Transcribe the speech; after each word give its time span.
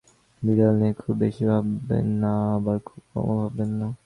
বিড়াল 0.41 0.73
নিয়ে 0.79 0.93
খুব 0.93 1.13
বেশি 1.17 1.43
ভাববেন 1.49 2.07
না, 2.21 2.31
আবার 2.57 2.77
খুব 2.87 3.01
কমও 3.11 3.33
ভাববেন 3.41 3.71
না। 3.79 3.87